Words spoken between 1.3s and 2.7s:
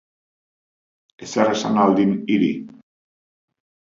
esan al din hiri?